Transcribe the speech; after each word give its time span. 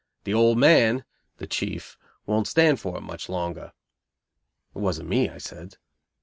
The 0.23 0.33
old 0.33 0.57
man 0.57 1.05
(the 1.37 1.45
chief) 1.45 1.95
won't 2.25 2.47
stand 2.47 2.79
for 2.79 2.97
it 2.97 3.01
much 3.01 3.29
longer." 3.29 3.71
"It 4.75 4.79
wasn't 4.79 5.09
me," 5.09 5.29
I 5.29 5.37
said. 5.37 5.77